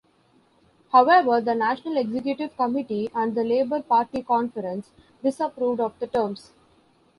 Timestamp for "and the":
3.13-3.43